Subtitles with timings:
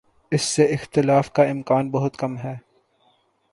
[0.31, 2.57] اس سے اختلاف کا امکان بہت کم ہے۔